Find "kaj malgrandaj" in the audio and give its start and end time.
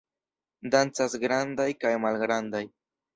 1.85-2.63